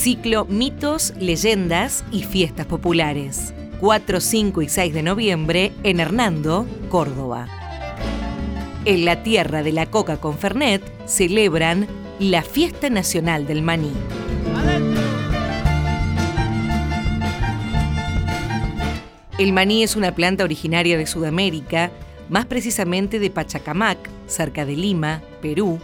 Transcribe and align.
Ciclo 0.00 0.44
Mitos, 0.44 1.12
Leyendas 1.18 2.04
y 2.12 2.22
Fiestas 2.22 2.66
Populares. 2.66 3.52
4, 3.80 4.20
5 4.20 4.62
y 4.62 4.68
6 4.68 4.94
de 4.94 5.02
noviembre 5.02 5.72
en 5.82 5.98
Hernando, 5.98 6.68
Córdoba. 6.88 7.48
En 8.84 9.04
la 9.04 9.24
tierra 9.24 9.64
de 9.64 9.72
la 9.72 9.86
coca 9.86 10.18
con 10.18 10.38
Fernet 10.38 10.82
celebran 11.08 11.88
la 12.20 12.42
Fiesta 12.42 12.90
Nacional 12.90 13.48
del 13.48 13.60
Maní. 13.60 13.90
El 19.36 19.52
maní 19.52 19.82
es 19.82 19.96
una 19.96 20.14
planta 20.14 20.44
originaria 20.44 20.96
de 20.96 21.08
Sudamérica, 21.08 21.90
más 22.28 22.46
precisamente 22.46 23.18
de 23.18 23.30
Pachacamac, 23.30 23.98
cerca 24.28 24.64
de 24.64 24.76
Lima, 24.76 25.22
Perú, 25.42 25.80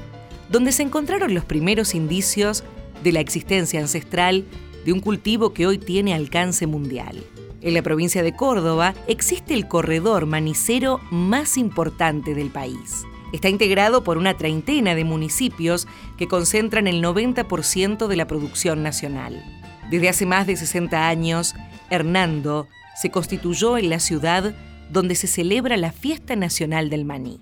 donde 0.51 0.71
se 0.71 0.85
encontraron 0.85 1.35
los 1.35 1.45
primeros 1.45 1.97
indicios 1.97 2.63
de 3.05 3.13
la 3.13 3.21
existencia 3.21 3.79
ancestral 3.79 4.45
de 4.85 4.93
un 4.93 5.01
cultivo 5.01 5.53
que 5.53 5.67
hoy 5.67 5.79
tiene 5.79 6.15
alcance 6.15 6.67
mundial. 6.67 7.23
En 7.61 7.75
la 7.75 7.83
provincia 7.83 8.23
de 8.23 8.35
Córdoba 8.35 8.95
existe 9.07 9.55
el 9.55 9.69
corredor 9.69 10.27
manicero 10.27 11.01
más 11.11 11.57
importante 11.57 12.35
del 12.35 12.51
país. 12.51 13.05
Está 13.33 13.49
integrado 13.49 14.05
por 14.05 14.17
una 14.19 14.37
treintena 14.37 14.95
de 14.95 15.05
municipios 15.05 15.87
que 16.19 16.29
concentran 16.29 16.87
el 16.87 17.03
90% 17.03 18.07
de 18.07 18.17
la 18.17 18.27
producción 18.27 18.83
nacional. 18.83 19.43
Desde 19.91 20.09
hace 20.09 20.27
más 20.27 20.47
de 20.47 20.57
60 20.57 21.09
años, 21.09 21.55
Hernando 21.91 22.69
se 22.97 23.11
constituyó 23.11 23.77
en 23.77 23.91
la 23.91 23.99
ciudad 23.99 24.55
donde 24.91 25.15
se 25.15 25.27
celebra 25.27 25.77
la 25.77 25.93
Fiesta 25.93 26.37
Nacional 26.37 26.91
del 26.91 27.05
Maní. 27.05 27.41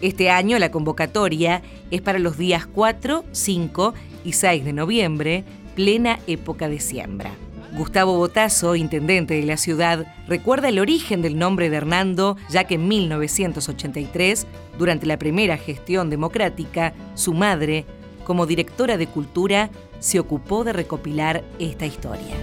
Este 0.00 0.30
año 0.30 0.58
la 0.58 0.72
convocatoria 0.72 1.62
es 1.92 2.00
para 2.00 2.18
los 2.18 2.36
días 2.36 2.66
4, 2.66 3.24
5 3.30 3.94
y 4.24 4.32
6 4.32 4.64
de 4.64 4.72
noviembre, 4.72 5.44
plena 5.74 6.18
época 6.26 6.68
de 6.68 6.80
siembra. 6.80 7.30
Gustavo 7.76 8.16
Botazo, 8.16 8.76
intendente 8.76 9.34
de 9.34 9.46
la 9.46 9.56
ciudad, 9.56 10.06
recuerda 10.28 10.68
el 10.68 10.78
origen 10.78 11.22
del 11.22 11.38
nombre 11.38 11.70
de 11.70 11.76
Hernando, 11.76 12.36
ya 12.50 12.64
que 12.64 12.74
en 12.74 12.86
1983, 12.86 14.46
durante 14.78 15.06
la 15.06 15.18
primera 15.18 15.56
gestión 15.56 16.10
democrática, 16.10 16.92
su 17.14 17.32
madre, 17.32 17.86
como 18.24 18.46
directora 18.46 18.98
de 18.98 19.06
cultura, 19.06 19.70
se 20.00 20.20
ocupó 20.20 20.64
de 20.64 20.72
recopilar 20.74 21.42
esta 21.58 21.86
historia 21.86 22.36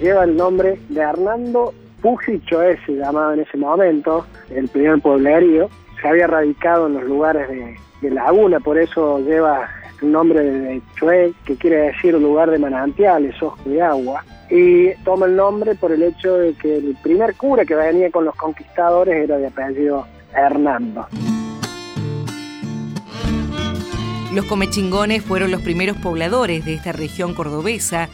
lleva 0.00 0.24
el 0.24 0.36
nombre 0.36 0.78
de 0.88 1.00
Hernando 1.00 1.72
Puji 2.02 2.40
Choé, 2.46 2.78
se 2.84 2.92
llamaba 2.92 3.34
en 3.34 3.40
ese 3.40 3.56
momento, 3.56 4.26
el 4.50 4.68
primer 4.68 5.00
pueblerío. 5.00 5.68
Se 6.00 6.08
había 6.08 6.26
radicado 6.26 6.86
en 6.86 6.94
los 6.94 7.04
lugares 7.04 7.48
de, 7.48 8.10
laguna, 8.10 8.60
por 8.60 8.78
eso 8.78 9.18
lleva 9.20 9.68
nombre 10.02 10.42
de 10.42 10.82
Choé, 10.98 11.32
que 11.44 11.56
quiere 11.56 11.92
decir 11.92 12.14
lugar 12.14 12.50
de 12.50 12.58
manantiales, 12.58 13.40
ojos 13.42 13.64
de 13.64 13.82
agua. 13.82 14.24
Y 14.50 14.94
toma 15.04 15.26
el 15.26 15.36
nombre 15.36 15.74
por 15.74 15.92
el 15.92 16.02
hecho 16.02 16.36
de 16.38 16.54
que 16.54 16.76
el 16.76 16.96
primer 17.02 17.34
cura 17.34 17.64
que 17.64 17.74
venía 17.74 18.10
con 18.10 18.24
los 18.24 18.34
conquistadores 18.36 19.24
era 19.24 19.38
de 19.38 19.48
apellido 19.48 20.06
Hernando. 20.34 21.06
Los 24.32 24.44
comechingones 24.44 25.22
fueron 25.22 25.50
los 25.50 25.62
primeros 25.62 25.96
pobladores 25.96 26.64
de 26.64 26.74
esta 26.74 26.92
región 26.92 27.34
cordobesa 27.34 28.08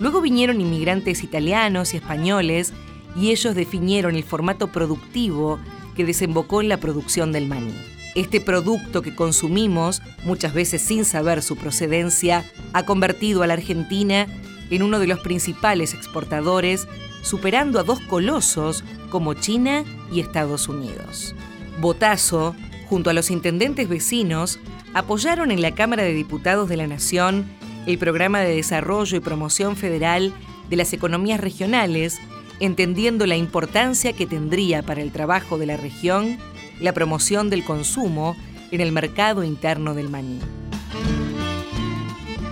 Luego 0.00 0.20
vinieron 0.20 0.60
inmigrantes 0.60 1.24
italianos 1.24 1.92
y 1.92 1.96
españoles 1.96 2.72
y 3.16 3.30
ellos 3.30 3.54
definieron 3.54 4.14
el 4.14 4.22
formato 4.22 4.68
productivo 4.68 5.58
que 5.96 6.04
desembocó 6.04 6.60
en 6.60 6.68
la 6.68 6.76
producción 6.76 7.32
del 7.32 7.48
maní. 7.48 7.74
Este 8.14 8.40
producto 8.40 9.02
que 9.02 9.14
consumimos, 9.14 10.02
muchas 10.24 10.54
veces 10.54 10.82
sin 10.82 11.04
saber 11.04 11.42
su 11.42 11.56
procedencia, 11.56 12.44
ha 12.72 12.84
convertido 12.84 13.42
a 13.42 13.46
la 13.46 13.54
Argentina 13.54 14.26
en 14.70 14.82
uno 14.82 14.98
de 14.98 15.06
los 15.06 15.20
principales 15.20 15.94
exportadores, 15.94 16.88
superando 17.22 17.78
a 17.78 17.84
dos 17.84 18.00
colosos 18.00 18.84
como 19.10 19.34
China 19.34 19.84
y 20.12 20.20
Estados 20.20 20.68
Unidos. 20.68 21.34
Botazo, 21.80 22.54
junto 22.88 23.10
a 23.10 23.12
los 23.12 23.30
intendentes 23.30 23.88
vecinos, 23.88 24.58
apoyaron 24.94 25.50
en 25.50 25.62
la 25.62 25.74
Cámara 25.74 26.02
de 26.02 26.14
Diputados 26.14 26.68
de 26.68 26.76
la 26.76 26.86
Nación 26.86 27.46
el 27.86 27.98
Programa 27.98 28.40
de 28.40 28.54
Desarrollo 28.54 29.16
y 29.16 29.20
Promoción 29.20 29.76
Federal 29.76 30.32
de 30.68 30.76
las 30.76 30.92
Economías 30.92 31.40
Regionales, 31.40 32.18
entendiendo 32.60 33.26
la 33.26 33.36
importancia 33.36 34.12
que 34.12 34.26
tendría 34.26 34.82
para 34.82 35.00
el 35.00 35.12
trabajo 35.12 35.56
de 35.56 35.66
la 35.66 35.76
región 35.76 36.38
la 36.80 36.92
promoción 36.92 37.50
del 37.50 37.64
consumo 37.64 38.36
en 38.70 38.80
el 38.80 38.92
mercado 38.92 39.44
interno 39.44 39.94
del 39.94 40.08
maní. 40.08 40.40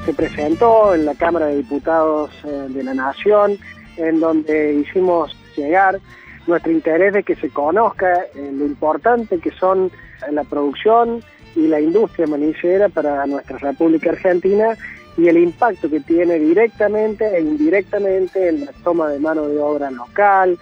Se 0.05 0.15
presentó 0.15 0.95
en 0.95 1.05
la 1.05 1.15
Cámara 1.15 1.47
de 1.47 1.57
Diputados 1.57 2.31
eh, 2.45 2.67
de 2.71 2.85
la 2.85 2.95
Nación, 2.95 3.59
en 3.97 4.21
donde 4.21 4.75
hicimos 4.75 5.37
llegar 5.57 5.99
nuestro 6.47 6.71
interés 6.71 7.13
de 7.13 7.23
que 7.23 7.35
se 7.35 7.51
conozca 7.51 8.23
eh, 8.35 8.51
lo 8.53 8.67
importante 8.67 9.39
que 9.41 9.51
son 9.51 9.91
la 10.31 10.45
producción 10.45 11.23
y 11.55 11.67
la 11.67 11.81
industria 11.81 12.27
manicera 12.27 12.89
para 12.89 13.27
nuestra 13.27 13.59
República 13.59 14.11
Argentina 14.11 14.77
y 15.17 15.29
el 15.29 15.39
impacto 15.39 15.89
que 15.89 16.01
tiene 16.01 16.39
directamente 16.39 17.37
e 17.37 17.41
indirectamente 17.41 18.49
en 18.49 18.67
la 18.67 18.73
toma 18.85 19.09
de 19.09 19.19
mano 19.19 19.49
de 19.49 19.59
obra 19.59 19.91
local. 19.91 20.59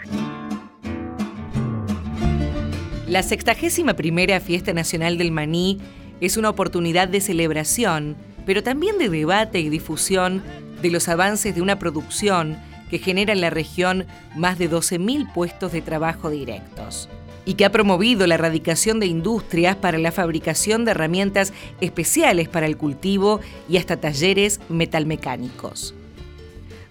La 3.14 3.22
61 3.22 3.94
primera 3.94 4.40
Fiesta 4.40 4.72
Nacional 4.72 5.18
del 5.18 5.30
Maní 5.30 5.78
es 6.20 6.36
una 6.36 6.50
oportunidad 6.50 7.06
de 7.06 7.20
celebración, 7.20 8.16
pero 8.44 8.64
también 8.64 8.98
de 8.98 9.08
debate 9.08 9.60
y 9.60 9.68
difusión 9.68 10.42
de 10.82 10.90
los 10.90 11.06
avances 11.08 11.54
de 11.54 11.62
una 11.62 11.78
producción 11.78 12.58
que 12.90 12.98
genera 12.98 13.32
en 13.32 13.40
la 13.40 13.50
región 13.50 14.04
más 14.34 14.58
de 14.58 14.68
12.000 14.68 15.32
puestos 15.32 15.70
de 15.70 15.80
trabajo 15.80 16.28
directos 16.28 17.08
y 17.46 17.54
que 17.54 17.64
ha 17.64 17.70
promovido 17.70 18.26
la 18.26 18.34
erradicación 18.34 18.98
de 18.98 19.06
industrias 19.06 19.76
para 19.76 19.98
la 19.98 20.10
fabricación 20.10 20.84
de 20.84 20.90
herramientas 20.90 21.52
especiales 21.80 22.48
para 22.48 22.66
el 22.66 22.76
cultivo 22.76 23.38
y 23.68 23.76
hasta 23.76 23.96
talleres 23.96 24.58
metalmecánicos. 24.68 25.94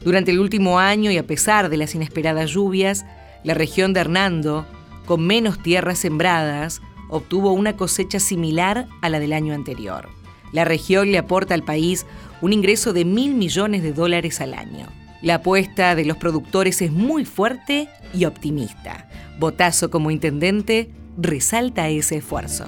Durante 0.05 0.31
el 0.31 0.39
último 0.39 0.79
año 0.79 1.11
y 1.11 1.17
a 1.17 1.27
pesar 1.27 1.67
de 1.67 1.75
las 1.75 1.95
inesperadas 1.95 2.51
lluvias, 2.51 3.05
la 3.43 3.55
región 3.55 3.91
de 3.91 3.99
Hernando, 3.99 4.65
con 5.05 5.25
menos 5.25 5.61
tierras 5.61 5.99
sembradas, 5.99 6.81
obtuvo 7.09 7.51
una 7.51 7.75
cosecha 7.75 8.19
similar 8.19 8.87
a 9.01 9.09
la 9.09 9.19
del 9.19 9.33
año 9.33 9.53
anterior. 9.53 10.09
La 10.51 10.65
región 10.65 11.11
le 11.11 11.17
aporta 11.17 11.53
al 11.53 11.63
país 11.63 12.05
un 12.41 12.53
ingreso 12.53 12.93
de 12.93 13.05
mil 13.05 13.33
millones 13.33 13.83
de 13.83 13.93
dólares 13.93 14.41
al 14.41 14.53
año. 14.53 14.87
La 15.21 15.35
apuesta 15.35 15.95
de 15.95 16.05
los 16.05 16.17
productores 16.17 16.81
es 16.81 16.91
muy 16.91 17.25
fuerte 17.25 17.87
y 18.13 18.25
optimista. 18.25 19.07
Botazo 19.39 19.89
como 19.89 20.11
intendente 20.11 20.89
resalta 21.17 21.87
ese 21.87 22.17
esfuerzo. 22.17 22.65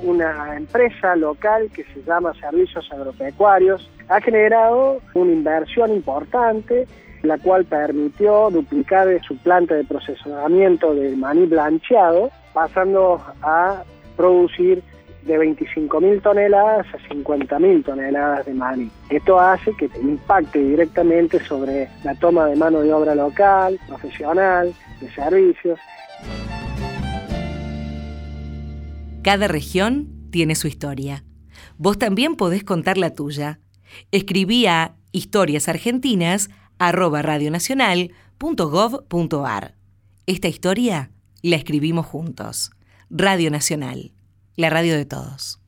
Una 0.00 0.56
empresa 0.56 1.16
local 1.16 1.70
que 1.72 1.84
se 1.84 2.02
llama 2.02 2.34
Servicios 2.38 2.86
Agropecuarios 2.92 3.90
ha 4.08 4.20
generado 4.20 5.00
una 5.14 5.32
inversión 5.32 5.92
importante, 5.94 6.86
la 7.24 7.38
cual 7.38 7.64
permitió 7.64 8.50
duplicar 8.50 9.08
su 9.26 9.36
planta 9.38 9.74
de 9.74 9.84
procesamiento 9.84 10.94
de 10.94 11.16
maní 11.16 11.46
blancheado, 11.46 12.30
pasando 12.52 13.20
a 13.42 13.82
producir 14.16 14.82
de 15.22 15.38
25.000 15.38 16.22
toneladas 16.22 16.86
a 16.94 16.98
50.000 17.08 17.84
toneladas 17.84 18.44
de 18.46 18.54
maní. 18.54 18.90
Esto 19.08 19.40
hace 19.40 19.72
que 19.76 19.90
impacte 20.00 20.58
directamente 20.58 21.42
sobre 21.44 21.88
la 22.04 22.14
toma 22.16 22.46
de 22.46 22.56
mano 22.56 22.80
de 22.80 22.92
obra 22.92 23.14
local, 23.14 23.78
profesional, 23.88 24.74
de 25.00 25.10
servicios. 25.12 25.78
Cada 29.22 29.48
región 29.48 30.08
tiene 30.30 30.54
su 30.54 30.68
historia. 30.68 31.24
Vos 31.78 31.98
también 31.98 32.36
podés 32.36 32.62
contar 32.64 32.98
la 32.98 33.14
tuya. 33.14 33.60
Escribí 34.10 34.66
a 34.66 34.96
historiasargentinas.gov.ar. 36.78 39.74
Esta 40.26 40.48
historia 40.48 41.10
la 41.42 41.56
escribimos 41.56 42.06
juntos. 42.06 42.70
Radio 43.10 43.50
Nacional 43.50 44.14
la 44.56 44.70
radio 44.70 44.96
de 44.96 45.04
todos. 45.04 45.60